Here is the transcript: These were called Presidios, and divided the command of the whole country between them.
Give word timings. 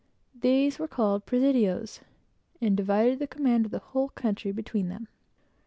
These 0.33 0.79
were 0.79 0.87
called 0.87 1.27
Presidios, 1.27 1.99
and 2.59 2.75
divided 2.75 3.19
the 3.19 3.27
command 3.27 3.65
of 3.67 3.71
the 3.71 3.77
whole 3.77 4.09
country 4.09 4.51
between 4.51 4.89
them. 4.89 5.07